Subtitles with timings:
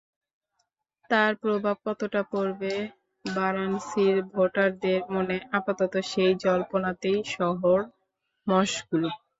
[1.09, 2.73] তার প্রভাব কতটা পড়বে
[3.25, 7.79] বারানসির ভোটারদের মনে, আপাতত সেই জল্পনাতেই শহর
[8.47, 9.03] মশগুল।